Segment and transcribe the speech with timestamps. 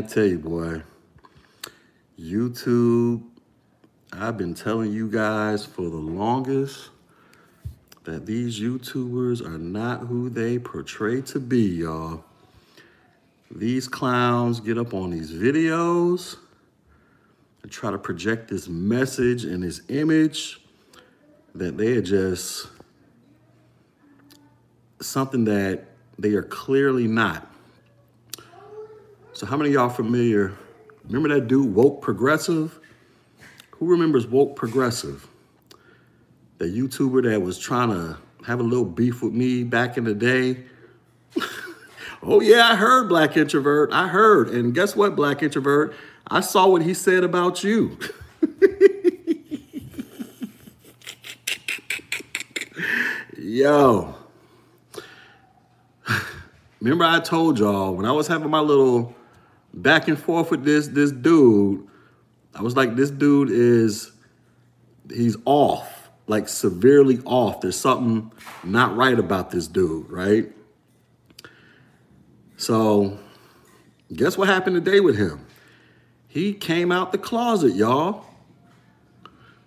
[0.00, 0.80] I tell you, boy,
[2.18, 3.22] YouTube,
[4.10, 6.88] I've been telling you guys for the longest
[8.04, 12.24] that these YouTubers are not who they portray to be, y'all.
[13.50, 16.38] These clowns get up on these videos
[17.62, 20.62] and try to project this message and this image
[21.54, 22.68] that they are just
[25.02, 25.84] something that
[26.18, 27.49] they are clearly not.
[29.40, 30.52] So how many y'all familiar?
[31.04, 32.78] Remember that dude, Woke Progressive?
[33.70, 35.26] Who remembers Woke Progressive?
[36.58, 40.12] The YouTuber that was trying to have a little beef with me back in the
[40.12, 40.64] day.
[42.22, 43.94] oh yeah, I heard Black Introvert.
[43.94, 44.50] I heard.
[44.50, 45.94] And guess what, Black Introvert?
[46.26, 47.98] I saw what he said about you.
[53.38, 54.14] Yo.
[56.82, 59.14] Remember I told y'all when I was having my little
[59.74, 61.86] back and forth with this this dude,
[62.54, 64.12] I was like, this dude is
[65.08, 67.60] he's off, like severely off.
[67.60, 68.32] There's something
[68.64, 70.50] not right about this dude, right?
[72.56, 73.18] So,
[74.12, 75.46] guess what happened today with him?
[76.28, 78.26] He came out the closet, y'all.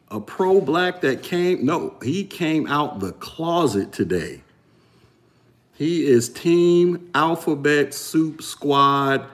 [0.10, 4.42] A pro black that came, no, he came out the closet today.
[5.74, 9.26] He is Team Alphabet Soup Squad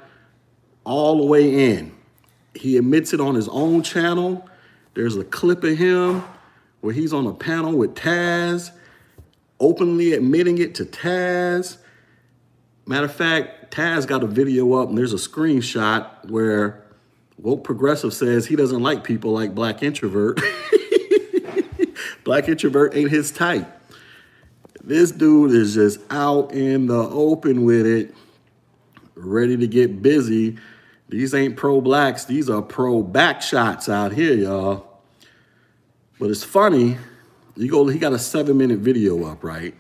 [0.90, 1.96] all the way in.
[2.56, 4.50] He admits it on his own channel.
[4.96, 6.24] There's a clip of him
[6.82, 8.72] where he's on a panel with Taz,
[9.60, 11.78] openly admitting it to Taz.
[12.88, 16.84] Matter of fact, Taz got a video up and there's a screenshot where
[17.38, 20.42] Woke Progressive says he doesn't like people like Black Introvert.
[22.24, 23.68] black Introvert ain't his type.
[24.84, 28.16] This dude is just out in the open with it,
[29.14, 30.58] ready to get busy
[31.10, 34.86] these ain't pro blacks, these are pro back shots out here, y'all.
[36.20, 36.98] But it's funny,
[37.56, 39.74] you go, he got a seven minute video up, right?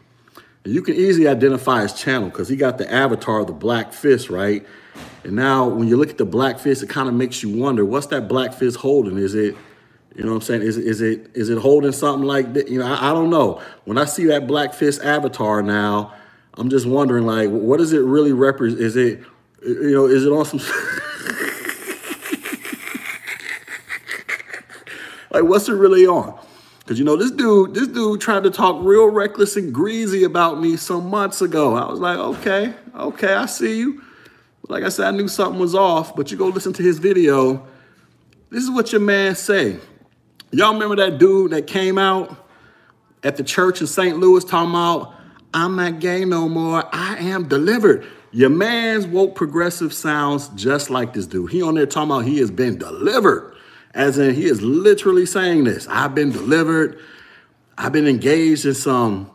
[0.63, 3.94] And you can easily identify his channel because he got the avatar of the black
[3.94, 4.66] fist, right?
[5.23, 7.85] And now when you look at the black fist, it kind of makes you wonder,
[7.85, 9.18] what's that black fist holding?
[9.18, 9.56] Is it,
[10.16, 10.62] you know what I'm saying?
[10.63, 12.68] Is, is it is it holding something like that?
[12.68, 13.62] You know, I, I don't know.
[13.85, 16.13] When I see that black fist avatar now,
[16.56, 18.81] I'm just wondering, like, what does it really represent?
[18.81, 19.22] Is it,
[19.66, 20.59] you know, is it on some
[25.31, 26.38] Like, what's it really on?
[26.79, 30.59] Because you know, this dude, this dude tried to talk real reckless and greasy about
[30.59, 31.75] me some months ago.
[31.75, 34.01] I was like, okay, okay, I see you.
[34.68, 37.66] Like I said, I knew something was off, but you go listen to his video.
[38.50, 39.78] This is what your man say.
[40.51, 42.47] Y'all remember that dude that came out
[43.23, 44.18] at the church in St.
[44.18, 45.13] Louis talking about,
[45.53, 46.88] I'm not gay no more.
[46.91, 48.07] I am delivered.
[48.31, 51.51] Your man's woke progressive sounds just like this dude.
[51.51, 53.56] He on there talking about he has been delivered.
[53.94, 55.88] As in, he is literally saying this.
[55.88, 57.00] I've been delivered.
[57.77, 59.31] I've been engaged in some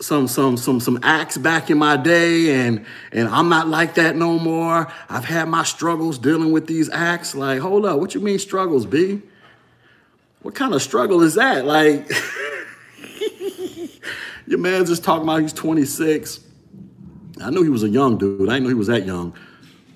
[0.00, 4.16] some some some some acts back in my day and and I'm not like that
[4.16, 4.92] no more.
[5.08, 7.34] I've had my struggles dealing with these acts.
[7.34, 9.22] Like, hold up, what you mean struggles, B?
[10.42, 11.64] What kind of struggle is that?
[11.64, 12.10] Like
[14.46, 16.40] your man's just talking about he's 26.
[17.40, 18.48] I knew he was a young dude.
[18.48, 19.34] I didn't know he was that young.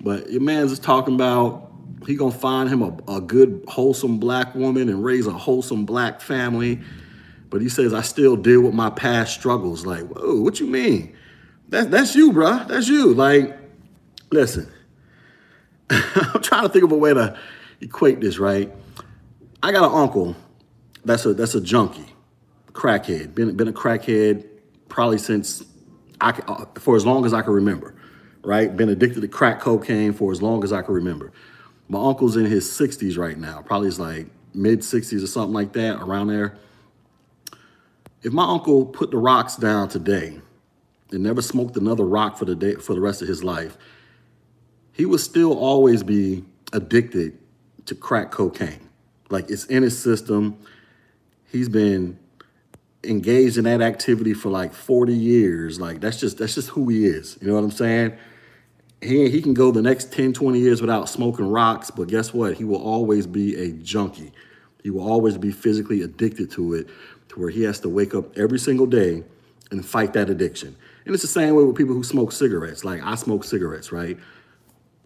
[0.01, 1.66] But your man's just talking about
[2.07, 6.21] he gonna find him a, a good, wholesome black woman and raise a wholesome black
[6.21, 6.81] family.
[7.51, 9.87] But he says, I still deal with my past struggles.
[9.87, 11.17] Like, whoa, what you mean?
[11.69, 12.67] That, that's you, bruh.
[12.69, 13.15] That's you.
[13.15, 13.57] Like,
[14.31, 14.71] listen,
[15.91, 17.39] I'm trying to think of a way to
[17.81, 18.73] equate this, right?
[19.63, 20.37] I got an uncle
[21.05, 22.07] that's a that's a junkie,
[22.73, 23.35] crackhead.
[23.35, 24.47] Been been a crackhead
[24.89, 25.65] probably since
[26.21, 27.95] I uh, for as long as I can remember,
[28.45, 28.77] right?
[28.77, 31.33] Been addicted to crack cocaine for as long as I can remember.
[31.89, 35.73] My uncle's in his 60s right now, probably is like mid 60s or something like
[35.75, 36.59] that, around there.
[38.23, 40.41] If my uncle put the rocks down today
[41.13, 43.77] and never smoked another rock for the day for the rest of his life,
[44.93, 47.39] he would still always be addicted
[47.87, 48.89] to crack cocaine.
[49.31, 50.59] Like it's in his system.
[51.53, 52.19] He's been
[53.05, 55.81] engaged in that activity for like 40 years.
[55.81, 57.39] Like that's just that's just who he is.
[57.41, 58.17] You know what I'm saying?
[59.07, 62.55] He, he can go the next 10, 20 years without smoking rocks, but guess what?
[62.55, 64.33] He will always be a junkie.
[64.83, 66.89] He will always be physically addicted to it
[67.29, 69.25] to where he has to wake up every single day
[69.71, 70.77] and fight that addiction.
[71.05, 72.85] And it's the same way with people who smoke cigarettes.
[72.85, 74.19] Like I smoke cigarettes, right?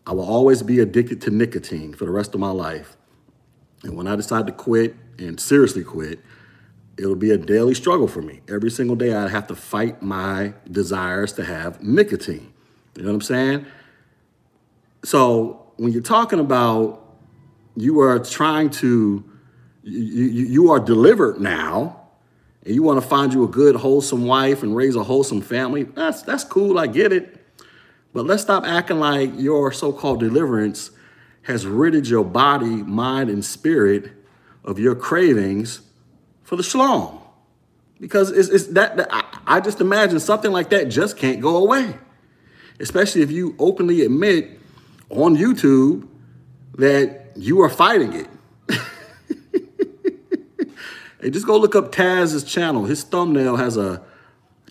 [0.06, 2.97] I will always be addicted to nicotine for the rest of my life.
[3.82, 6.20] And when I decide to quit and seriously quit,
[6.99, 8.41] it'll be a daily struggle for me.
[8.49, 12.52] Every single day I have to fight my desires to have nicotine.
[12.97, 13.67] You know what I'm saying?
[15.05, 17.00] So when you're talking about
[17.76, 19.25] you are trying to,
[19.82, 22.08] you, you, are delivered now,
[22.64, 25.85] and you want to find you a good, wholesome wife and raise a wholesome family,
[25.85, 26.79] that's that's cool.
[26.79, 27.37] I get it.
[28.12, 30.91] But let's stop acting like your so-called deliverance
[31.43, 34.11] has ridded your body, mind, and spirit
[34.64, 35.81] of your cravings
[36.43, 37.23] for the shlong.
[37.99, 41.56] Because it's, it's that, that I, I just imagine something like that just can't go
[41.56, 41.94] away.
[42.79, 44.59] Especially if you openly admit
[45.10, 46.06] on YouTube
[46.78, 48.28] that you are fighting it.
[51.20, 52.84] hey, just go look up Taz's channel.
[52.84, 54.02] His thumbnail has a,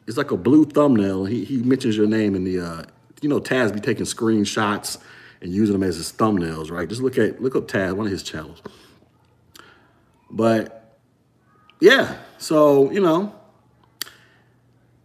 [0.08, 1.26] it's like a blue thumbnail.
[1.26, 2.84] He, he mentions your name in the, uh,
[3.22, 4.98] you know, Taz be taking screenshots
[5.42, 6.88] and using them as his thumbnails, right?
[6.88, 8.62] Just look at, look up Taz, one of his channels.
[10.32, 10.98] But
[11.80, 13.36] yeah, so, you know,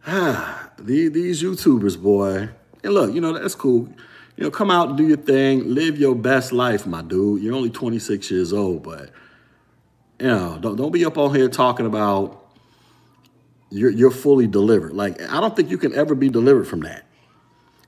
[0.07, 2.51] ah, the, these YouTubers, boy,
[2.83, 3.89] and look, you know, that's cool.
[4.37, 7.43] You know, come out and do your thing, live your best life, my dude.
[7.43, 9.11] You're only 26 years old, but,
[10.19, 12.45] you know, don't, don't be up on here talking about
[13.71, 14.93] you're, you're fully delivered.
[14.93, 17.05] Like, I don't think you can ever be delivered from that.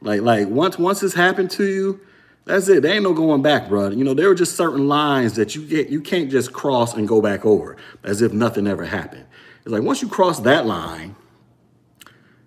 [0.01, 2.01] Like, like once, once this happened to you,
[2.47, 2.83] that's it.
[2.83, 3.91] There ain't no going back, bro.
[3.91, 7.07] You know, there are just certain lines that you get you can't just cross and
[7.09, 9.25] go back over as if nothing ever happened.
[9.63, 11.17] It's like once you cross that line,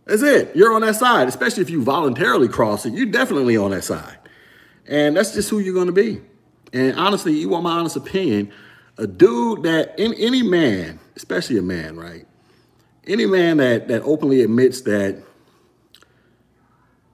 [0.10, 0.56] that's it.
[0.56, 2.94] You're on that side, especially if you voluntarily cross it.
[2.94, 4.18] You're definitely on that side.
[4.88, 6.20] And that's just who you're going to be.
[6.74, 8.52] And honestly, you want my honest opinion,
[8.98, 12.26] a dude that in any man, especially a man, right?
[13.06, 15.22] Any man that that openly admits that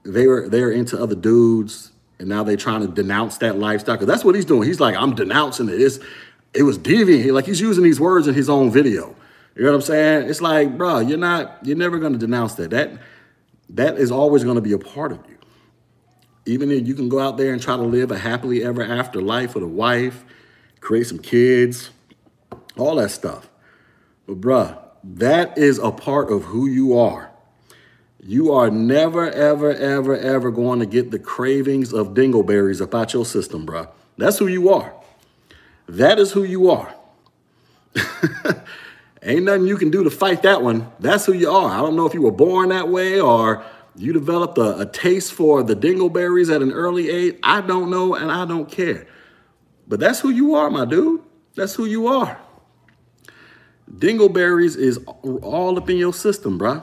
[0.04, 3.98] they were they're into other dudes and now they're trying to denounce that lifestyle.
[3.98, 4.66] Cause that's what he's doing.
[4.66, 5.80] He's like, I'm denouncing it.
[5.80, 5.98] It's,
[6.54, 7.32] it was deviant.
[7.32, 9.14] Like he's using these words in his own video.
[9.56, 10.28] You know what I'm saying?
[10.28, 12.70] It's like, bro, you're not, you're never going to denounce that.
[12.70, 12.92] That,
[13.70, 15.38] that is always going to be a part of you.
[16.44, 19.22] Even if you can go out there and try to live a happily ever after
[19.22, 20.24] life with a wife,
[20.80, 21.88] create some kids,
[22.76, 23.48] all that stuff.
[24.26, 27.30] But bruh, that is a part of who you are.
[28.22, 33.14] You are never, ever, ever, ever going to get the cravings of dingleberries up out
[33.14, 33.88] your system, bro.
[34.18, 34.92] That's who you are.
[35.88, 36.94] That is who you are.
[39.26, 40.90] Ain't nothing you can do to fight that one.
[41.00, 41.70] That's who you are.
[41.70, 43.62] I don't know if you were born that way or
[43.94, 47.36] you developed a, a taste for the dingleberries at an early age.
[47.42, 49.06] I don't know and I don't care.
[49.88, 51.22] But that's who you are, my dude.
[51.56, 52.40] That's who you are.
[53.90, 54.98] Dingleberries is
[55.42, 56.82] all up in your system, bruh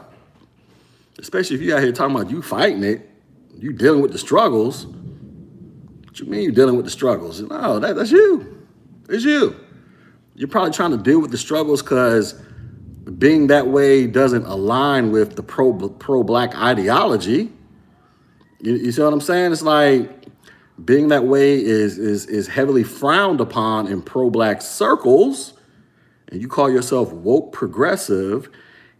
[1.19, 3.10] especially if you out here talking about you fighting it,
[3.57, 4.86] you dealing with the struggles.
[4.86, 7.42] What you mean you dealing with the struggles?
[7.42, 8.68] No, that, that's you.
[9.10, 9.56] It's you.
[10.35, 12.33] You're probably trying to deal with the struggles because
[13.18, 17.51] being that way doesn't align with the pro pro black ideology.
[18.62, 19.51] You, you see what I'm saying?
[19.51, 20.09] It's like
[20.83, 25.53] being that way is is is heavily frowned upon in pro black circles,
[26.30, 28.50] and you call yourself woke progressive,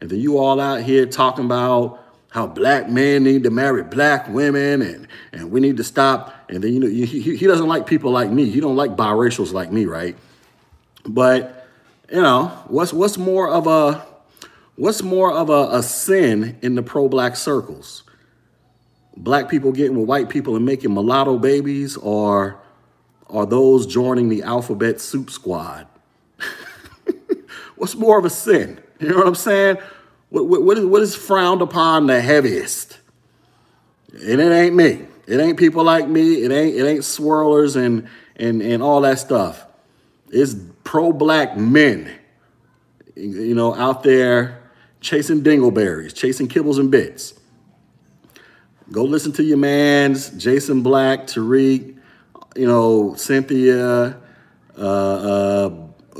[0.02, 2.00] and then you all out here talking about
[2.30, 6.34] how black men need to marry black women and, and we need to stop.
[6.50, 8.50] And then, you know, he, he doesn't like people like me.
[8.50, 10.18] He don't like biracials like me, right?
[11.06, 11.68] But,
[12.12, 14.06] you know, what's, what's more of a,
[14.76, 18.04] what's more of a, a sin in the pro-black circles?
[19.16, 22.60] Black people getting with white people and making mulatto babies or
[23.30, 25.88] are those joining the alphabet soup squad?
[27.76, 28.80] what's more of a sin?
[29.00, 29.78] You know what I'm saying?
[30.30, 33.00] What, what, is, what is frowned upon the heaviest?
[34.14, 35.06] And it ain't me.
[35.28, 36.44] It ain't people like me.
[36.44, 39.66] It ain't it ain't swirlers and and and all that stuff.
[40.30, 42.12] It's pro-black men,
[43.16, 44.62] you know, out there
[45.02, 47.34] chasing dingleberries, chasing kibbles and bits.
[48.92, 51.98] Go listen to your man's Jason Black, Tariq,
[52.56, 54.18] you know, Cynthia,
[54.78, 55.70] uh, uh,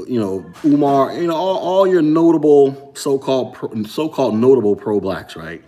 [0.08, 5.62] you know, Umar, you know, all, all your notable so-called pro, so-called notable pro-blacks, right?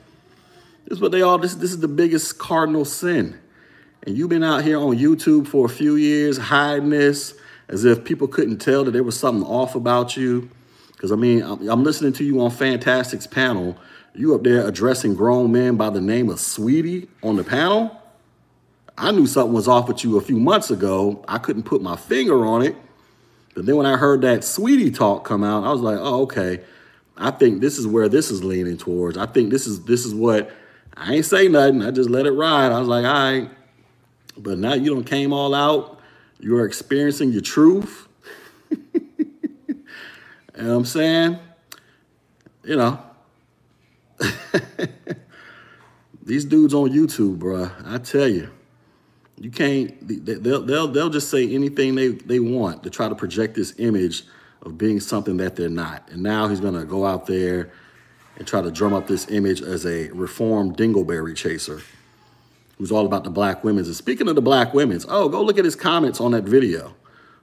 [0.86, 3.40] This is what they all, this, this is the biggest cardinal sin.
[4.04, 7.36] And you've been out here on YouTube for a few years hiding this
[7.68, 10.50] as if people couldn't tell that there was something off about you.
[10.94, 13.78] Because, I mean, I'm, listening to you on Fantastic's panel.
[14.14, 18.02] You up there addressing grown men by the name of Sweetie on the panel.
[18.98, 21.24] I knew something was off with you a few months ago.
[21.28, 22.76] I couldn't put my finger on it.
[23.56, 26.62] But then when I heard that sweetie talk come out, I was like, oh, okay.
[27.18, 29.18] I think this is where this is leaning towards.
[29.18, 30.52] I think this is this is what
[30.96, 31.82] I ain't say nothing.
[31.82, 32.74] I just let it ride.
[32.74, 33.50] I was like, all right.
[34.38, 35.95] But now you don't came all out.
[36.40, 38.08] You are experiencing your truth.
[38.70, 38.80] you
[40.58, 41.40] know what I'm saying?
[42.64, 43.00] You know.
[46.24, 48.50] These dudes on YouTube, bruh, I tell you,
[49.38, 49.96] You can't.
[50.26, 54.24] They'll they'll they'll just say anything they they want to try to project this image
[54.62, 56.10] of being something that they're not.
[56.10, 57.72] And now he's gonna go out there
[58.38, 61.82] and try to drum up this image as a reformed dingleberry chaser
[62.78, 63.88] who's all about the black women's.
[63.88, 66.94] And speaking of the black women's, oh, go look at his comments on that video.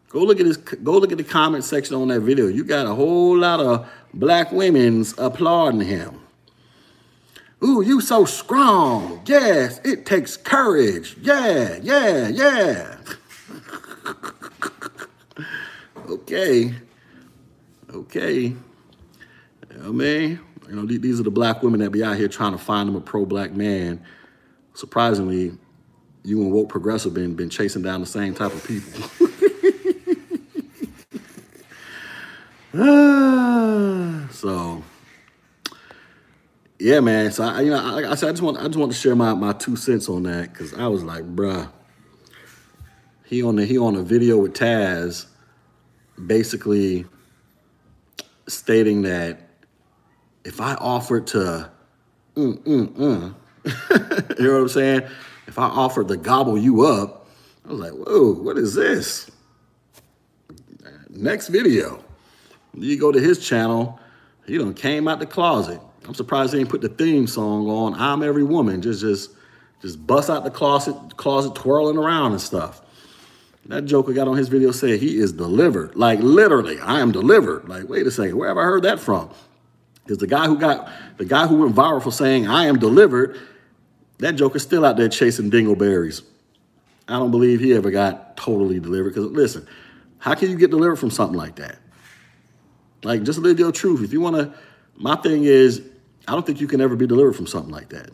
[0.08, 2.46] Go look at his go look at the comment section on that video.
[2.46, 6.20] You got a whole lot of black women's applauding him.
[7.64, 9.22] Ooh, you so strong.
[9.24, 11.16] Yes, it takes courage.
[11.22, 12.96] Yeah, yeah, yeah.
[16.08, 16.74] okay.
[17.94, 18.54] Okay.
[19.82, 22.58] I mean, you know, these are the black women that be out here trying to
[22.58, 24.02] find them a pro-black man.
[24.74, 25.52] Surprisingly,
[26.24, 29.08] you and woke progressive been been chasing down the same type of people.
[34.32, 34.82] so
[36.78, 37.30] yeah, man.
[37.30, 39.34] So I, you know, I, I, I just want I just want to share my
[39.34, 41.70] my two cents on that because I was like, bruh,
[43.24, 45.26] he on the he on a video with Taz,
[46.26, 47.06] basically
[48.48, 49.48] stating that
[50.44, 51.70] if I offered to,
[52.34, 53.34] mm, mm, mm,
[54.38, 55.02] you know what I'm saying?
[55.46, 57.26] If I offered to gobble you up,
[57.64, 59.30] I was like, whoa, what is this?
[61.10, 62.02] Next video.
[62.74, 64.00] You go to his channel,
[64.46, 65.80] he done came out the closet.
[66.06, 69.30] I'm surprised he didn't put the theme song on, I'm Every Woman, just just
[69.80, 72.80] just bust out the closet, closet twirling around and stuff.
[73.66, 75.94] That Joker got on his video saying he is delivered.
[75.94, 77.68] Like literally, I am delivered.
[77.68, 79.30] Like, wait a second, where have I heard that from?
[80.04, 83.38] Because the guy who got the guy who went viral for saying I am delivered,
[84.18, 86.22] that Joker's still out there chasing dingleberries.
[87.08, 89.14] I don't believe he ever got totally delivered.
[89.14, 89.66] Because listen,
[90.18, 91.78] how can you get delivered from something like that?
[93.04, 94.02] Like, just live your truth.
[94.02, 94.54] If you want to,
[94.96, 95.82] my thing is,
[96.28, 98.10] I don't think you can ever be delivered from something like that.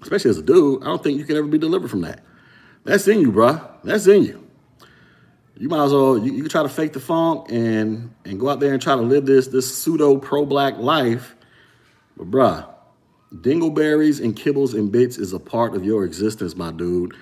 [0.00, 2.20] Especially as a dude, I don't think you can ever be delivered from that.
[2.84, 3.62] That's in you, bruh.
[3.84, 4.42] That's in you
[5.56, 8.60] you might as well you, you try to fake the funk and and go out
[8.60, 11.36] there and try to live this this pseudo pro black life.
[12.16, 12.68] But bruh,
[13.34, 17.14] dingleberries and kibbles and bits is a part of your existence, my dude.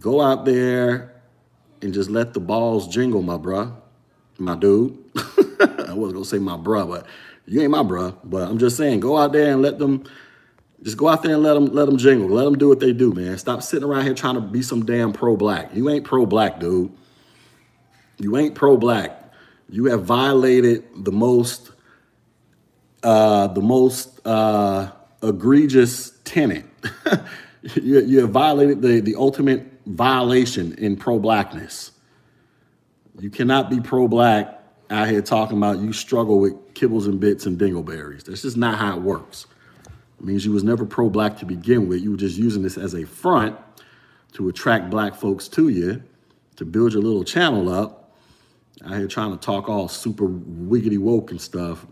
[0.00, 1.14] Go out there
[1.82, 3.74] and just let the balls jingle, my bruh,
[4.38, 4.96] my dude.
[5.16, 7.06] I wasn't gonna say my bruh, but
[7.46, 8.16] you ain't my bruh.
[8.24, 10.04] But I'm just saying, go out there and let them.
[10.84, 12.28] Just go out there and let them let them jingle.
[12.28, 13.36] Let them do what they do, man.
[13.38, 15.74] Stop sitting around here trying to be some damn pro black.
[15.74, 16.92] You ain't pro black, dude.
[18.18, 19.32] You ain't pro-black.
[19.68, 21.70] You have violated the most,
[23.02, 24.90] uh, the most uh,
[25.22, 26.64] egregious tenet.
[27.74, 31.92] you, you have violated the, the ultimate violation in pro-blackness.
[33.20, 34.54] You cannot be pro-black
[34.90, 38.24] out here talking about you struggle with kibbles and bits and dingleberries.
[38.24, 39.46] That's just not how it works.
[40.18, 42.02] It means you was never pro-black to begin with.
[42.02, 43.56] You were just using this as a front
[44.32, 46.02] to attract black folks to you,
[46.56, 47.97] to build your little channel up,
[48.84, 51.86] out here trying to talk all super wiggity woke and stuff.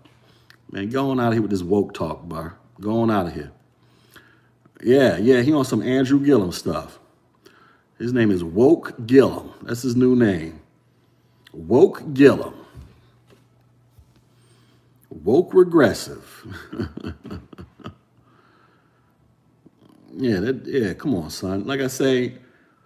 [0.70, 2.58] Man, go on out of here with this woke talk, bar.
[2.80, 3.52] Go on out of here.
[4.82, 6.98] Yeah, yeah, he on some Andrew Gillum stuff.
[7.98, 9.52] His name is Woke Gillum.
[9.62, 10.60] That's his new name.
[11.52, 12.54] Woke Gillum.
[15.08, 16.46] Woke regressive.
[20.14, 21.66] yeah, that, yeah, come on, son.
[21.66, 22.34] Like I say,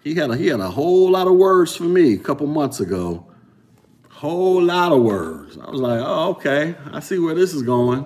[0.04, 2.78] he had a, he had a whole lot of words for me a couple months
[2.78, 3.29] ago
[4.20, 5.56] whole lot of words.
[5.56, 8.04] I was like, oh, okay, I see where this is going.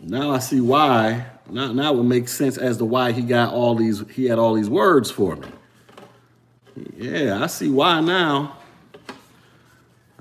[0.00, 1.26] Now I see why.
[1.50, 4.38] Now, now it would make sense as to why he got all these, he had
[4.38, 5.48] all these words for me.
[6.96, 8.56] Yeah, I see why now.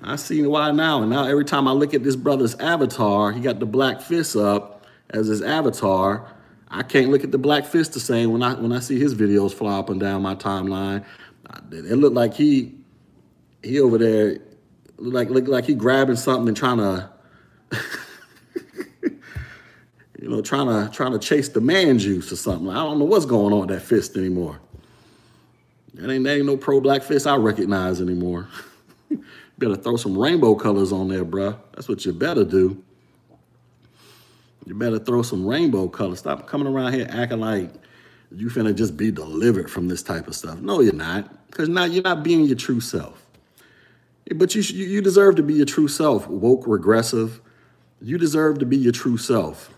[0.02, 1.04] I see why now.
[1.04, 4.36] And now every time I look at this brother's avatar, he got the black fist
[4.36, 6.34] up as his avatar.
[6.70, 9.14] I can't look at the black fist the same when I when I see his
[9.14, 11.06] videos fly up and down my timeline.
[11.72, 12.74] It looked like he
[13.62, 14.40] he over there
[14.98, 17.10] like like like he grabbing something and trying to
[20.22, 22.70] you know trying to trying to chase the man juice or something.
[22.70, 24.60] I don't know what's going on with that fist anymore.
[25.94, 28.48] That ain't, that ain't no pro black fist I recognize anymore.
[29.58, 31.58] better throw some rainbow colors on there, bruh.
[31.74, 32.84] That's what you better do.
[34.66, 36.20] You better throw some rainbow colors.
[36.20, 37.72] Stop coming around here acting like
[38.32, 40.60] you finna just be delivered from this type of stuff.
[40.60, 41.48] No, you're not.
[41.48, 43.26] Because now you're not being your true self.
[44.36, 47.42] But you, you deserve to be your true self, woke regressive.
[48.02, 49.74] You deserve to be your true self.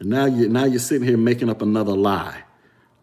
[0.00, 2.42] And now you now you're sitting here making up another lie.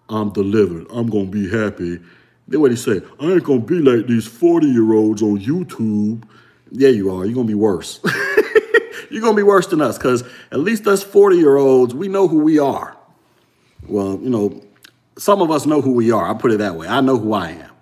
[0.10, 0.88] I'm delivered.
[0.92, 2.00] I'm gonna be happy.
[2.48, 3.02] Then what he say?
[3.20, 6.24] I ain't gonna be like these 40 year olds on YouTube.
[6.72, 7.25] Yeah, you are.
[7.25, 8.00] You're gonna be worse.
[9.10, 12.28] you're gonna be worse than us, because at least us 40 year olds, we know
[12.28, 12.96] who we are.
[13.88, 14.63] Well, you know,
[15.18, 16.25] some of us know who we are.
[16.25, 16.88] I'll put it that way.
[16.88, 17.73] I know who I am.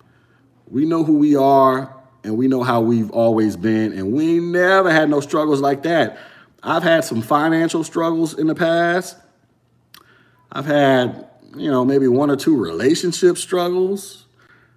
[0.72, 4.90] We know who we are and we know how we've always been, and we never
[4.90, 6.18] had no struggles like that.
[6.62, 9.18] I've had some financial struggles in the past.
[10.50, 14.24] I've had, you know, maybe one or two relationship struggles.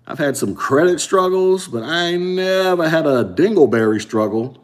[0.05, 4.57] I've had some credit struggles, but I never had a dingleberry struggle.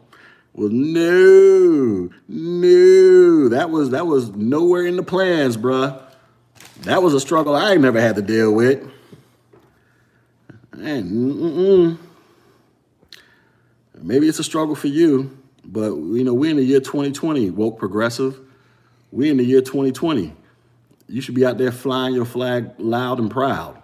[0.52, 5.98] Well, no, no, that was that was nowhere in the plans, bruh.
[6.82, 8.86] That was a struggle I never had to deal with.
[10.82, 11.98] And mm-mm.
[14.00, 17.78] maybe it's a struggle for you, but you know we're in the year 2020, woke
[17.78, 18.40] progressive.
[19.12, 20.34] We're in the year 2020.
[21.06, 23.80] You should be out there flying your flag loud and proud.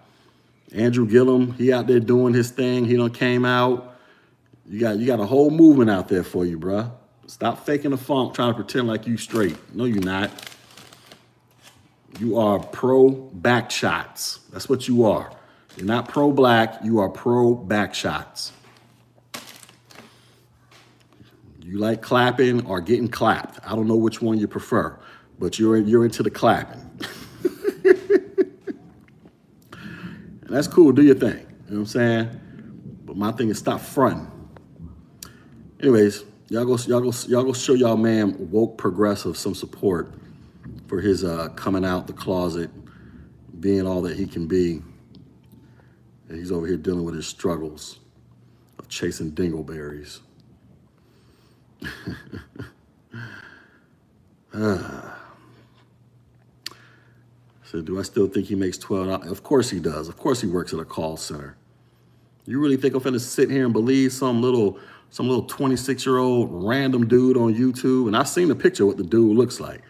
[0.74, 2.84] Andrew Gillum, he out there doing his thing.
[2.84, 3.96] He done came out.
[4.68, 6.90] You got you got a whole movement out there for you, bruh.
[7.28, 9.56] Stop faking the funk, trying to pretend like you straight.
[9.72, 10.30] No, you're not.
[12.18, 14.40] You are pro back shots.
[14.50, 15.30] That's what you are.
[15.78, 18.52] You're not pro black, you are pro back shots.
[21.62, 23.60] You like clapping or getting clapped.
[23.64, 24.98] I don't know which one you prefer,
[25.38, 26.80] but you're you're into the clapping.
[27.84, 28.08] and
[30.48, 31.36] that's cool, do your thing.
[31.36, 32.40] You know what I'm saying?
[33.04, 34.28] But my thing is stop fronting.
[35.78, 40.12] Anyways, y'all go y'all go y'all go show y'all man woke progressive some support
[40.88, 42.68] for his uh, coming out the closet,
[43.60, 44.82] being all that he can be.
[46.28, 47.98] And he's over here dealing with his struggles
[48.78, 50.20] of chasing dingleberries.
[57.70, 59.30] So do I still think he makes $12?
[59.30, 60.08] Of course he does.
[60.08, 61.54] Of course he works at a call center.
[62.46, 64.78] You really think I'm gonna sit here and believe some little
[65.10, 68.06] some little 26 year old random dude on YouTube?
[68.06, 69.82] And I've seen the picture of what the dude looks like.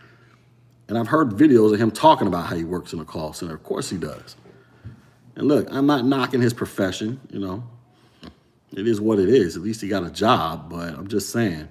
[0.89, 3.55] And I've heard videos of him talking about how he works in a call center.
[3.55, 4.35] Of course he does.
[5.39, 7.65] And look, I'm not knocking his profession, you know.
[8.73, 9.57] It is what it is.
[9.57, 11.69] At least he got a job, but I'm just saying.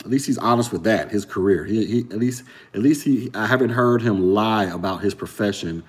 [0.00, 1.64] At least he's honest with that, his career.
[1.64, 5.82] He, he at least at least he I haven't heard him lie about his profession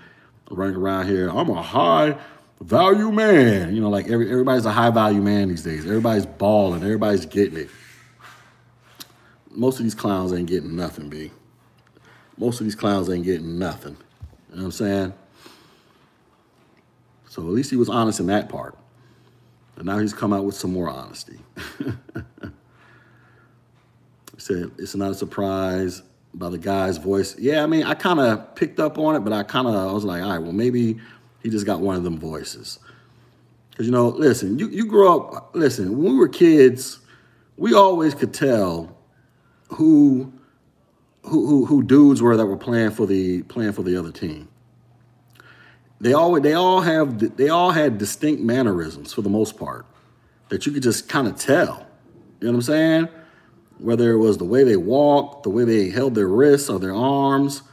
[0.49, 1.29] running around here.
[1.29, 2.17] I'm a high
[2.61, 3.75] value man.
[3.75, 5.85] You know, like every, everybody's a high value man these days.
[5.85, 7.69] Everybody's balling, everybody's getting it.
[9.51, 11.31] Most of these clowns ain't getting nothing, B
[12.37, 13.97] most of these clowns ain't getting nothing.
[14.49, 15.13] You know what I'm saying?
[17.35, 18.77] So at least he was honest in that part.
[19.75, 21.37] And now he's come out with some more honesty.
[21.83, 21.91] he
[24.37, 26.01] said, it's not a surprise
[26.33, 27.37] by the guy's voice.
[27.37, 29.91] Yeah, I mean, I kind of picked up on it, but I kind of, I
[29.91, 30.97] was like, all right, well, maybe
[31.43, 32.79] he just got one of them voices.
[33.71, 36.99] Because, you know, listen, you, you grew up, listen, when we were kids,
[37.57, 38.97] we always could tell
[39.71, 40.31] who
[41.23, 44.47] who, who, who dudes were that were playing for the playing for the other team.
[46.01, 49.85] They all they all have they all had distinct mannerisms for the most part
[50.49, 51.85] that you could just kind of tell.
[52.39, 53.09] You know what I'm saying?
[53.77, 56.93] Whether it was the way they walked, the way they held their wrists or their
[56.93, 57.63] arms,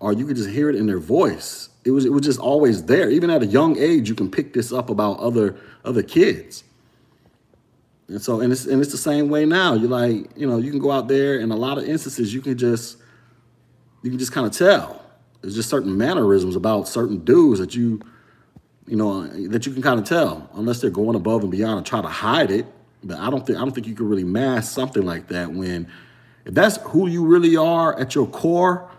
[0.00, 1.68] or you could just hear it in their voice.
[1.84, 3.10] It was it was just always there.
[3.10, 6.64] Even at a young age, you can pick this up about other other kids.
[8.08, 9.74] And so, and it's and it's the same way now.
[9.74, 12.40] You're like, you know, you can go out there, and a lot of instances, you
[12.40, 12.96] can just
[14.02, 15.02] you can just kind of tell.
[15.40, 18.00] There's just certain mannerisms about certain dudes that you,
[18.86, 21.86] you know, that you can kind of tell, unless they're going above and beyond and
[21.86, 22.66] try to hide it.
[23.04, 25.88] But I don't think I don't think you can really mask something like that when,
[26.44, 28.90] if that's who you really are at your core.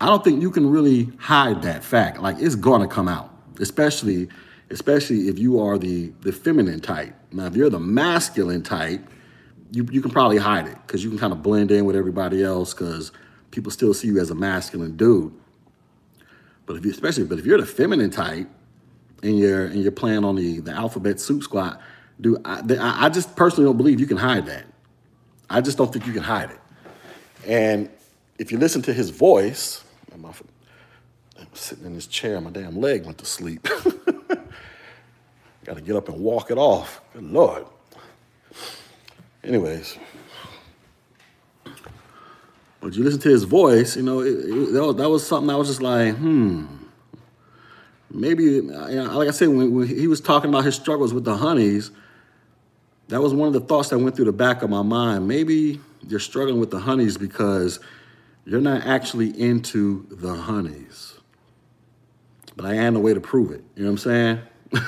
[0.00, 2.20] I don't think you can really hide that fact.
[2.20, 4.28] Like it's gonna come out, especially
[4.70, 7.14] especially if you are the the feminine type.
[7.32, 9.08] Now, if you're the masculine type,
[9.70, 12.42] you you can probably hide it because you can kind of blend in with everybody
[12.42, 13.12] else because
[13.50, 15.32] people still see you as a masculine dude.
[16.66, 18.48] But if you especially but if you're the feminine type
[19.22, 21.78] and you're and you're playing on the the alphabet soup squad,
[22.20, 24.64] do I, I just personally don't believe you can hide that.
[25.50, 26.60] I just don't think you can hide it.
[27.46, 27.90] And
[28.38, 29.84] if you listen to his voice,
[31.44, 33.68] I'm sitting in this chair, my damn leg went to sleep.
[35.64, 37.00] Got to get up and walk it off.
[37.12, 37.66] Good Lord.
[39.42, 39.98] Anyways,
[42.84, 45.48] but you listen to his voice, you know, it, it, that, was, that, was, something
[45.48, 46.66] I was just like, hmm.
[48.10, 51.24] Maybe, you know, like I said, when, when he was talking about his struggles with
[51.24, 51.90] the honeys,
[53.08, 55.26] that was one of the thoughts that went through the back of my mind.
[55.26, 57.80] Maybe you're struggling with the honeys because
[58.44, 61.14] you're not actually into the honeys.
[62.54, 63.64] But I am the way to prove it.
[63.76, 64.40] You know what I'm saying?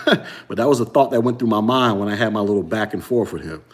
[0.49, 2.63] but that was a thought that went through my mind when I had my little
[2.63, 3.65] back and forth with him.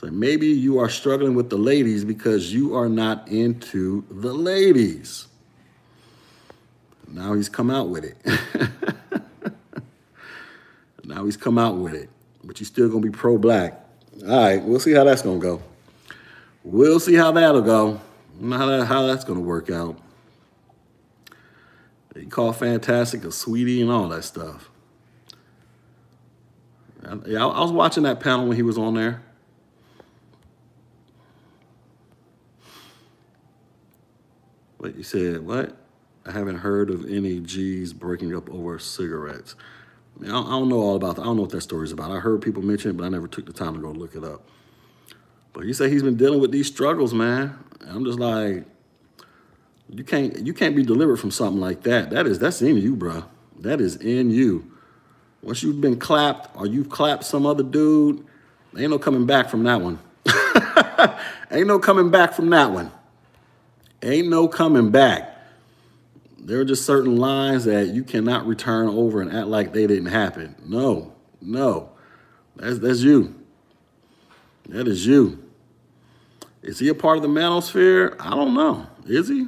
[0.00, 5.28] So maybe you are struggling with the ladies because you are not into the ladies.
[7.06, 8.16] Now he's come out with it.
[11.04, 12.08] now he's come out with it.
[12.42, 13.78] But you're still gonna be pro-black.
[14.26, 15.60] All right, we'll see how that's gonna go.
[16.64, 18.00] We'll see how that'll go.
[18.42, 19.98] How, that, how that's gonna work out.
[22.16, 24.70] He called Fantastic a sweetie and all that stuff.
[27.26, 29.24] Yeah, I was watching that panel when he was on there.
[34.80, 35.76] Wait, you said what?
[36.24, 39.54] I haven't heard of any G's breaking up over cigarettes.
[40.16, 41.22] I, mean, I don't know all about that.
[41.22, 42.10] I don't know what that story's about.
[42.10, 44.24] I heard people mention it, but I never took the time to go look it
[44.24, 44.48] up.
[45.52, 47.58] But he said he's been dealing with these struggles, man.
[47.86, 48.64] I'm just like,
[49.90, 52.10] you can't you can't be delivered from something like that.
[52.10, 53.24] That is that's in you, bro.
[53.58, 54.70] That is in you.
[55.42, 58.24] Once you've been clapped or you've clapped some other dude,
[58.78, 59.98] ain't no coming back from that one.
[61.50, 62.92] ain't no coming back from that one.
[64.02, 65.36] Ain't no coming back.
[66.38, 70.06] There are just certain lines that you cannot return over and act like they didn't
[70.06, 70.56] happen.
[70.64, 71.90] No, no.
[72.56, 73.34] That's that's you.
[74.68, 75.42] That is you.
[76.62, 78.16] Is he a part of the manosphere?
[78.18, 78.86] I don't know.
[79.06, 79.46] Is he?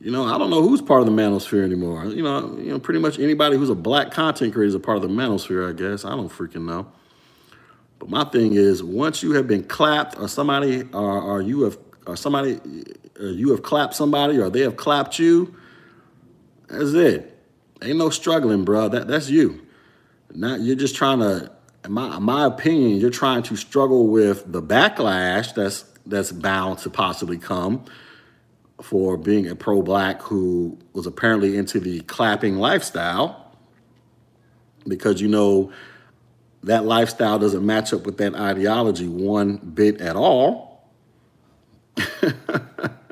[0.00, 2.04] You know, I don't know who's part of the manosphere anymore.
[2.04, 4.96] You know, you know, pretty much anybody who's a black content creator is a part
[4.96, 6.04] of the manosphere, I guess.
[6.04, 6.86] I don't freaking know.
[7.98, 11.78] But my thing is, once you have been clapped, or somebody, or, or you have,
[12.06, 12.60] or somebody,
[13.20, 15.54] or you have clapped somebody, or they have clapped you,
[16.68, 17.32] that's it.
[17.82, 18.88] Ain't no struggling, bro.
[18.88, 19.66] That that's you.
[20.34, 21.52] Not you're just trying to.
[21.84, 26.90] In my my opinion, you're trying to struggle with the backlash that's that's bound to
[26.90, 27.84] possibly come
[28.82, 33.52] for being a pro black who was apparently into the clapping lifestyle
[34.86, 35.72] because you know
[36.62, 40.90] that lifestyle doesn't match up with that ideology one bit at all.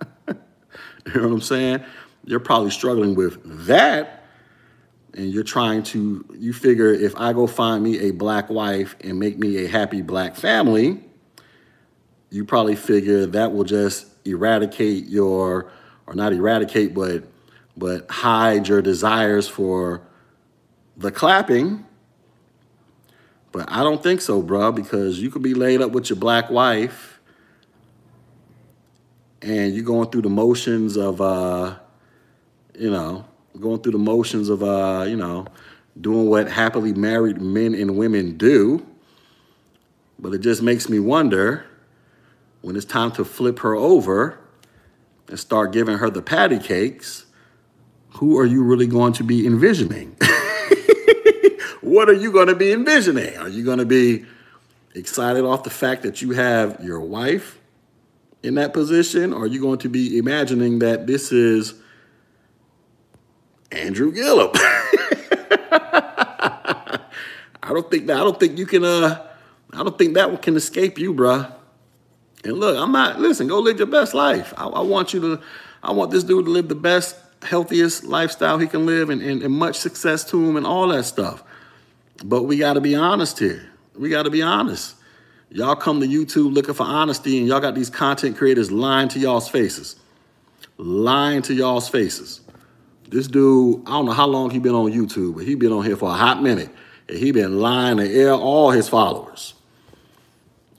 [1.16, 1.85] you know what I'm saying?
[2.24, 4.24] You're probably struggling with that.
[5.14, 9.20] And you're trying to, you figure if I go find me a black wife and
[9.20, 11.05] make me a happy black family,
[12.31, 15.70] you probably figure that will just eradicate your,
[16.09, 17.24] or not eradicate, but
[17.77, 20.00] but hide your desires for
[20.96, 21.85] the clapping.
[23.50, 26.50] But I don't think so, bro, because you could be laid up with your black
[26.50, 27.13] wife
[29.44, 31.76] and you're going through the motions of, uh,
[32.78, 33.26] you know,
[33.61, 35.46] going through the motions of, uh, you know,
[36.00, 38.85] doing what happily married men and women do.
[40.18, 41.66] But it just makes me wonder
[42.62, 44.38] when it's time to flip her over
[45.28, 47.26] and start giving her the patty cakes,
[48.14, 50.16] who are you really going to be envisioning?
[51.83, 53.37] what are you going to be envisioning?
[53.37, 54.24] Are you going to be
[54.94, 57.59] excited off the fact that you have your wife
[58.44, 59.33] in that position?
[59.33, 61.74] Or are you going to be imagining that this is
[63.72, 64.50] Andrew Gillum?
[67.62, 69.26] I don't think that I don't think you can uh
[69.72, 71.52] I don't think that one can escape you, bruh.
[72.44, 74.52] And look, I'm not, listen, go live your best life.
[74.57, 75.42] I, I, want you to,
[75.83, 79.42] I want this dude to live the best, healthiest lifestyle he can live and, and,
[79.42, 81.42] and much success to him and all that stuff.
[82.24, 83.68] But we got to be honest here.
[83.96, 84.94] We got to be honest.
[85.55, 89.19] Y'all come to YouTube looking for honesty and y'all got these content creators lying to
[89.19, 89.97] y'all's faces.
[90.77, 92.43] Lying to y'all's faces.
[93.09, 95.85] This dude, I don't know how long he been on YouTube, but he been on
[95.85, 96.69] here for a hot minute.
[97.09, 99.55] And he been lying to air all his followers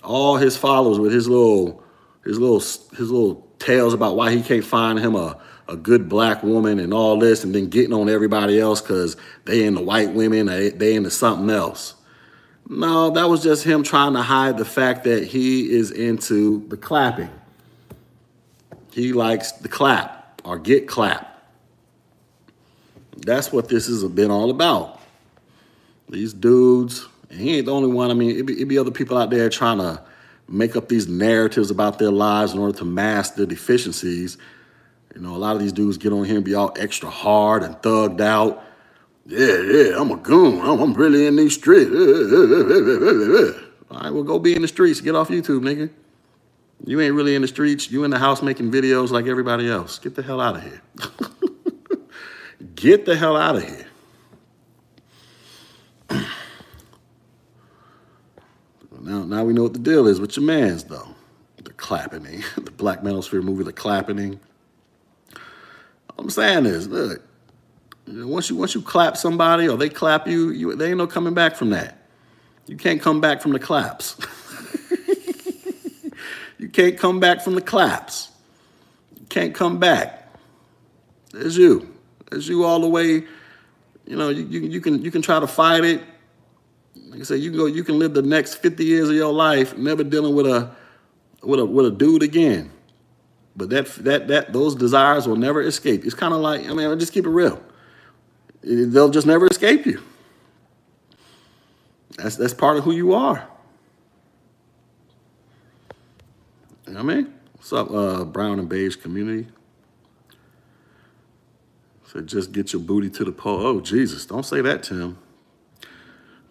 [0.06, 1.84] all his followers with his little
[2.24, 6.44] his little his little tales about why he can't find him a, a good black
[6.44, 10.46] woman and all this and then getting on everybody else because they into white women
[10.46, 11.96] they, they into something else
[12.68, 16.78] no that was just him trying to hide the fact that he is into the
[16.78, 17.30] clapping
[18.92, 21.32] he likes the clap or get clapped
[23.18, 25.02] that's what this has been all about
[26.10, 28.12] these dudes and he ain't the only one.
[28.12, 30.02] I mean, it'd be, it'd be other people out there trying to
[30.48, 34.38] make up these narratives about their lives in order to mask their deficiencies.
[35.14, 37.64] You know, a lot of these dudes get on here and be all extra hard
[37.64, 38.64] and thugged out.
[39.26, 40.62] Yeah, yeah, I'm a goon.
[40.62, 41.90] I'm, I'm really in these streets.
[43.90, 45.02] All right, well, go be in the streets.
[45.02, 45.90] Get off YouTube, nigga.
[46.86, 47.90] You ain't really in the streets.
[47.90, 49.98] You in the house making videos like everybody else.
[49.98, 50.82] Get the hell out of here.
[52.76, 53.88] Get the hell out of here.
[59.02, 61.08] Now, now we know what the deal is with your mans, though.
[61.64, 62.24] The clapping,
[62.56, 64.40] the Black Manosphere movie, The Clapping.
[66.18, 67.22] I'm saying is, look,
[68.08, 71.34] once you once you clap somebody or they clap you, you they ain't no coming
[71.34, 71.98] back from that.
[72.68, 74.18] You can't come back from the claps.
[76.58, 78.30] you can't come back from the claps.
[79.20, 80.34] You can't come back.
[81.32, 81.94] There's you.
[82.32, 83.24] That's you all the way.
[84.06, 86.02] You know, you, you, you can you can try to fight it.
[87.08, 87.66] Like I said, you can go.
[87.66, 90.72] You can live the next 50 years of your life never dealing with a
[91.44, 92.72] with a with a dude again.
[93.56, 96.06] But that that that those desires will never escape.
[96.06, 97.62] It's kind of like I mean, I'll just keep it real.
[98.66, 100.02] They'll just never escape you.
[102.18, 103.48] That's that's part of who you are.
[106.88, 107.34] You know what I mean?
[107.54, 109.48] What's up, uh, brown and beige community?
[112.08, 113.66] So just get your booty to the pole.
[113.66, 115.18] Oh, Jesus, don't say that, Tim.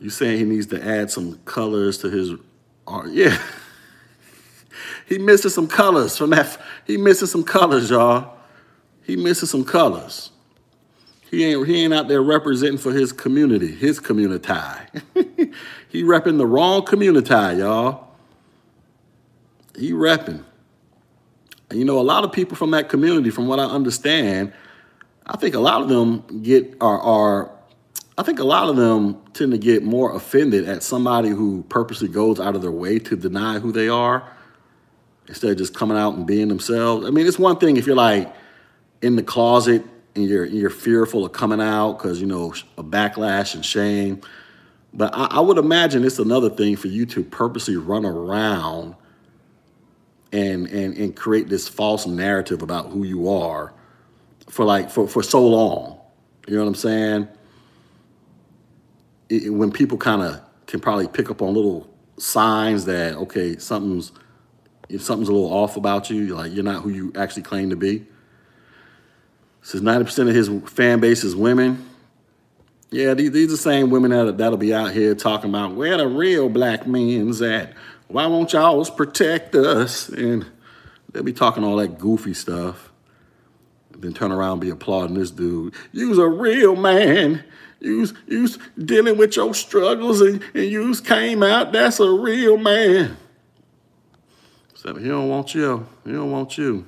[0.00, 2.32] You saying he needs to add some colors to his
[2.86, 3.10] art?
[3.10, 3.40] Yeah.
[5.08, 6.60] he misses some colors from that.
[6.86, 8.36] He missing some colors, y'all.
[9.02, 10.30] He misses some colors.
[11.34, 14.52] He ain't he ain't out there representing for his community, his community.
[15.88, 18.06] he repping the wrong community, y'all.
[19.76, 20.44] He repping.
[21.70, 24.52] And you know, a lot of people from that community, from what I understand,
[25.26, 27.50] I think a lot of them get are are
[28.16, 32.06] I think a lot of them tend to get more offended at somebody who purposely
[32.06, 34.30] goes out of their way to deny who they are
[35.26, 37.04] instead of just coming out and being themselves.
[37.04, 38.32] I mean, it's one thing if you're like
[39.02, 43.54] in the closet and you're you're fearful of coming out because you know a backlash
[43.54, 44.20] and shame.
[44.92, 48.94] But I, I would imagine it's another thing for you to purposely run around
[50.32, 53.72] and and and create this false narrative about who you are
[54.48, 56.00] for like for, for so long.
[56.46, 57.28] You know what I'm saying?
[59.30, 64.12] It, when people kind of can probably pick up on little signs that okay, something's
[64.88, 67.76] if something's a little off about you, like you're not who you actually claim to
[67.76, 68.06] be.
[69.64, 71.88] Says 90% of his fan base is women.
[72.90, 75.96] Yeah, these, these are the same women that, that'll be out here talking about where
[75.96, 77.72] the real black men's at.
[78.08, 80.10] Why won't y'all always protect us?
[80.10, 80.44] And
[81.10, 82.92] they'll be talking all that goofy stuff.
[83.90, 85.72] Then turn around and be applauding this dude.
[85.92, 87.42] You's a real man.
[87.80, 91.72] You's, you's dealing with your struggles and, and you's came out.
[91.72, 93.16] That's a real man.
[94.74, 95.86] So he don't want you.
[96.04, 96.86] He don't want you.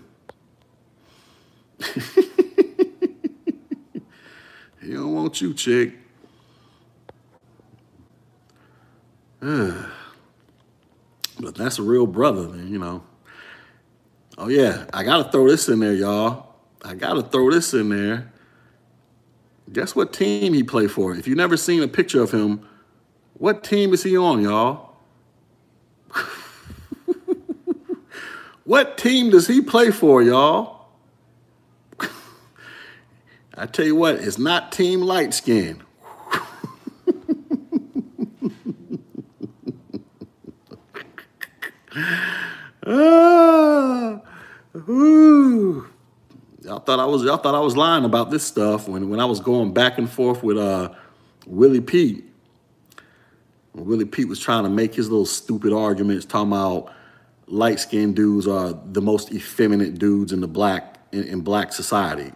[4.86, 5.94] he don't want you, chick.
[9.42, 9.92] Ah.
[11.40, 13.02] but that's a real brother, then, you know.
[14.38, 16.54] Oh yeah, I gotta throw this in there, y'all.
[16.84, 18.32] I gotta throw this in there.
[19.72, 21.14] Guess what team he played for?
[21.14, 22.66] If you've never seen a picture of him,
[23.34, 24.94] what team is he on, y'all?
[28.64, 30.75] what team does he play for, y'all?
[33.58, 35.82] I tell you what, it's not Team Light Skin.
[42.86, 44.20] ah.
[46.62, 49.24] Y'all thought I was y'all thought I was lying about this stuff when, when I
[49.24, 50.90] was going back and forth with uh,
[51.46, 52.24] Willie Pete.
[53.72, 56.92] When Willie Pete was trying to make his little stupid arguments, talking about
[57.46, 62.32] light skinned dudes are the most effeminate dudes in the black in, in black society.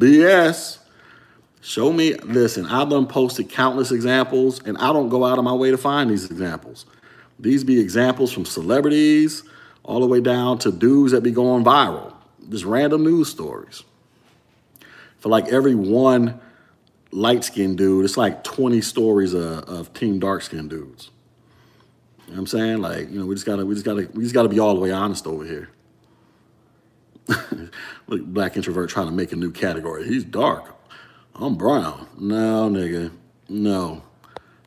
[0.00, 0.78] BS.
[1.60, 5.52] Show me, listen, I've done posted countless examples, and I don't go out of my
[5.52, 6.86] way to find these examples.
[7.38, 9.42] These be examples from celebrities
[9.82, 12.14] all the way down to dudes that be going viral,
[12.48, 13.82] just random news stories.
[15.18, 16.40] For like every one
[17.12, 21.10] light skinned dude, it's like 20 stories of, of team dark skinned dudes.
[22.26, 22.78] You know what I'm saying?
[22.78, 24.80] Like, you know, we just gotta, we just gotta, we just gotta be all the
[24.80, 25.68] way honest over here.
[28.06, 30.06] Look, black introvert trying to make a new category.
[30.06, 30.76] He's dark.
[31.34, 32.06] I'm brown.
[32.18, 33.12] No, nigga.
[33.48, 34.02] No.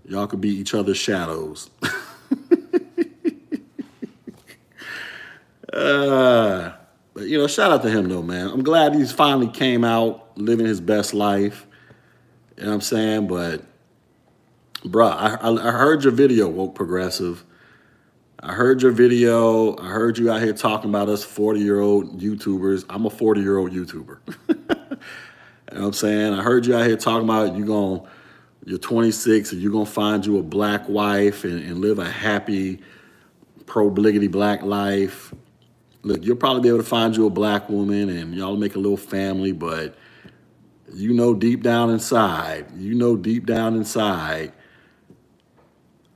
[0.05, 1.69] Y'all could be each other's shadows.
[5.73, 6.73] uh,
[7.13, 8.47] but you know, shout out to him though, man.
[8.47, 11.65] I'm glad he's finally came out living his best life.
[12.57, 13.27] You know what I'm saying?
[13.27, 13.63] But,
[14.83, 15.37] bruh, I,
[15.69, 17.43] I heard your video, Woke Progressive.
[18.45, 19.77] I heard your video.
[19.77, 22.83] I heard you out here talking about us 40 year old YouTubers.
[22.89, 24.17] I'm a 40 year old YouTuber.
[24.49, 24.97] you know
[25.69, 26.33] what I'm saying?
[26.33, 28.01] I heard you out here talking about you're going
[28.65, 32.81] you're 26 and you're gonna find you a black wife and, and live a happy
[33.65, 35.33] pro obligity black life.
[36.01, 38.79] Look, you'll probably be able to find you a black woman and y'all make a
[38.79, 39.95] little family, but
[40.93, 44.51] you know deep down inside, you know deep down inside,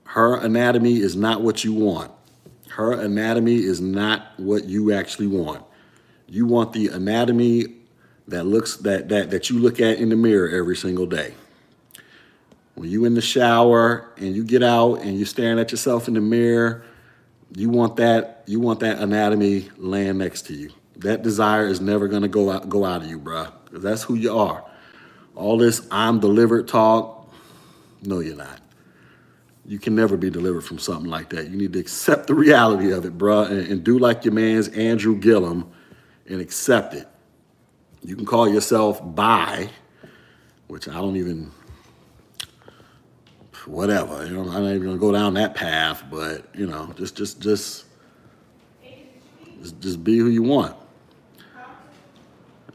[0.04, 2.12] her anatomy is not what you want.
[2.78, 5.66] Her anatomy is not what you actually want.
[6.28, 7.74] You want the anatomy
[8.28, 11.34] that looks that that that you look at in the mirror every single day.
[12.76, 16.14] When you in the shower and you get out and you're staring at yourself in
[16.14, 16.84] the mirror,
[17.56, 20.70] you want that you want that anatomy laying next to you.
[20.98, 23.52] That desire is never gonna go out go out of you, bruh.
[23.72, 24.64] That's who you are.
[25.34, 27.28] All this I'm delivered talk,
[28.04, 28.60] no, you're not.
[29.68, 31.50] You can never be delivered from something like that.
[31.50, 34.70] You need to accept the reality of it, bruh, and, and do like your man's
[34.70, 35.70] Andrew Gillum
[36.28, 37.08] and accept it.
[38.02, 39.70] You can call yourself bi,
[40.68, 41.52] which I don't even
[43.68, 44.26] whatever.
[44.26, 47.42] You know, I'm not even gonna go down that path, but you know, just just
[47.42, 47.86] just
[49.62, 50.76] just, just be who you want.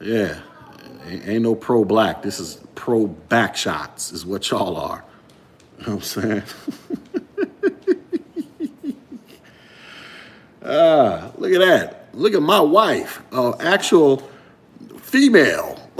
[0.00, 0.40] Yeah,
[1.06, 2.22] ain't, ain't no pro black.
[2.22, 5.04] This is pro back shots, is what y'all are.
[5.78, 6.42] You know what I'm saying?
[10.64, 12.08] ah, look at that.
[12.14, 14.28] Look at my wife, uh, actual
[14.98, 15.78] female.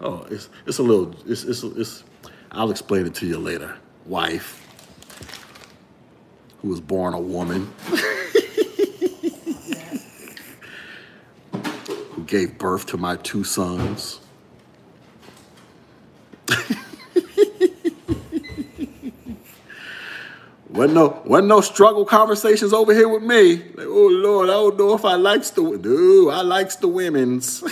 [0.00, 1.14] oh, it's it's a little.
[1.26, 2.04] It's it's it's.
[2.52, 3.76] I'll explain it to you later.
[4.06, 4.66] Wife,
[6.62, 7.70] who was born a woman,
[12.12, 14.20] who gave birth to my two sons.
[20.78, 23.56] Wasn't no, wasn't no struggle conversations over here with me.
[23.56, 26.32] Like, oh Lord, I don't know if I likes the dude.
[26.32, 27.64] I likes the women's.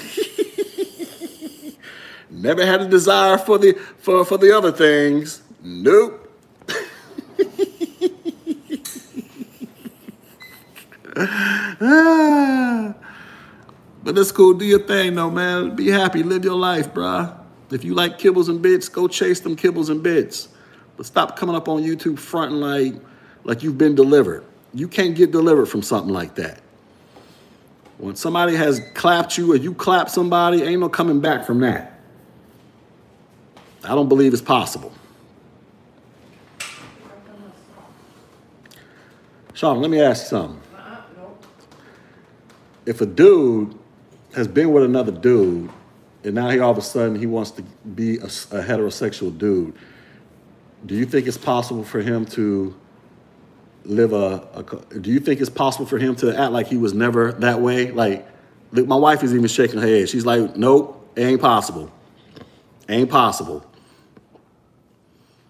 [2.31, 5.41] Never had a desire for the for for the other things.
[5.63, 6.29] Nope.
[14.03, 14.55] but that's cool.
[14.55, 15.77] Do your thing, though, man.
[15.77, 16.25] Be happy.
[16.25, 17.39] Live your life, bruh.
[17.71, 20.49] If you like kibbles and bits, go chase them kibbles and bits.
[20.97, 22.95] But stop coming up on YouTube fronting like
[23.45, 24.45] like you've been delivered.
[24.75, 26.61] You can't get delivered from something like that.
[27.99, 32.01] When somebody has clapped you or you clap somebody, ain't no coming back from that.
[33.85, 34.93] I don't believe it's possible.
[39.55, 40.61] Sean, let me ask you something.
[42.85, 43.75] If a dude
[44.35, 45.71] has been with another dude
[46.25, 49.75] and now he all of a sudden he wants to be a, a heterosexual dude,
[50.85, 52.75] do you think it's possible for him to
[53.85, 56.93] live a, a, do you think it's possible for him to act like he was
[56.93, 57.91] never that way?
[57.91, 58.27] Like
[58.73, 60.09] my wife is even shaking her head.
[60.09, 61.91] She's like nope it ain't possible.
[62.89, 63.65] Ain't possible.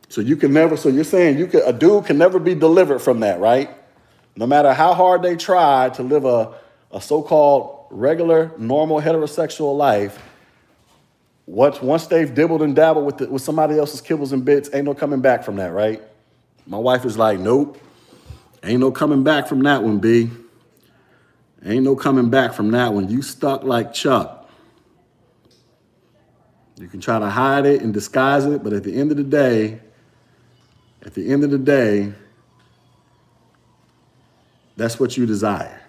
[0.09, 3.01] So you can never so you're saying you could a dude can never be delivered
[3.01, 3.71] from that right?
[4.37, 6.55] No matter how hard they try to live a,
[6.93, 10.23] a so-called regular normal heterosexual life
[11.47, 14.85] once, once they've dibbled and dabbled with, the, with somebody else's kibbles and bits, ain't
[14.85, 16.03] no coming back from that, right?
[16.67, 17.79] My wife is like, nope,
[18.65, 20.31] ain't no coming back from that one, B.
[21.65, 23.09] Ain't no coming back from that one.
[23.09, 24.49] You stuck like Chuck.
[26.79, 29.25] You can try to hide it and disguise it, but at the end of the
[29.25, 29.81] day,
[31.05, 32.13] at the end of the day,
[34.77, 35.81] that's what you desire.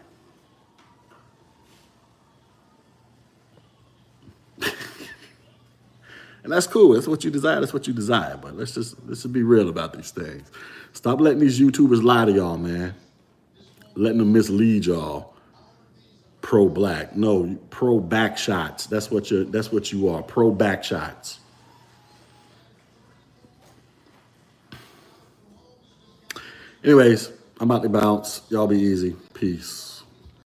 [6.48, 6.94] And that's cool.
[6.94, 7.60] That's what you desire.
[7.60, 8.40] That's what you desire.
[8.42, 10.50] But let's just let's just be real about these things.
[10.94, 12.96] Stop letting these YouTubers lie to y'all, man.
[13.96, 15.34] Letting them mislead y'all.
[16.40, 17.18] Pro black.
[17.18, 18.86] No, pro back shots.
[18.86, 20.24] That's what you that's what you are.
[20.24, 21.40] Pro back shots.
[26.82, 27.30] Anyways,
[27.60, 28.44] I'm about to bounce.
[28.50, 29.18] Y'all be easy.
[29.34, 29.87] Peace.